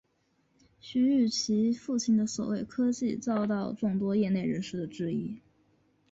[0.79, 5.39] 徐与其父亲的所谓科技遭到众多业内人士的质疑。